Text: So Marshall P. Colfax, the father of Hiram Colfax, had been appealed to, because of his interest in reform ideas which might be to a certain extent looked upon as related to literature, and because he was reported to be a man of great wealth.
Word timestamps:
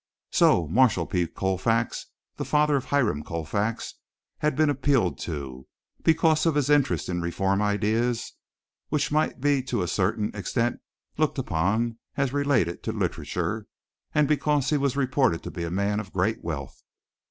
So 0.31 0.67
Marshall 0.67 1.05
P. 1.05 1.27
Colfax, 1.27 2.07
the 2.37 2.43
father 2.43 2.75
of 2.75 2.85
Hiram 2.85 3.21
Colfax, 3.21 3.93
had 4.39 4.55
been 4.55 4.67
appealed 4.71 5.19
to, 5.19 5.67
because 6.01 6.47
of 6.47 6.55
his 6.55 6.71
interest 6.71 7.07
in 7.07 7.21
reform 7.21 7.61
ideas 7.61 8.33
which 8.89 9.11
might 9.11 9.39
be 9.41 9.61
to 9.61 9.83
a 9.83 9.87
certain 9.87 10.31
extent 10.33 10.79
looked 11.19 11.37
upon 11.37 11.99
as 12.17 12.33
related 12.33 12.81
to 12.81 12.91
literature, 12.91 13.67
and 14.11 14.27
because 14.27 14.71
he 14.71 14.77
was 14.77 14.97
reported 14.97 15.43
to 15.43 15.51
be 15.51 15.65
a 15.65 15.69
man 15.69 15.99
of 15.99 16.11
great 16.11 16.43
wealth. 16.43 16.81